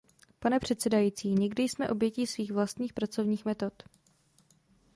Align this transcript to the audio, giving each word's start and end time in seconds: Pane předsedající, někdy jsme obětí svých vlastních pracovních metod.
Pane 0.39 0.59
předsedající, 0.59 1.31
někdy 1.33 1.63
jsme 1.63 1.89
obětí 1.89 2.27
svých 2.27 2.51
vlastních 2.51 2.93
pracovních 2.93 3.45
metod. 3.45 3.73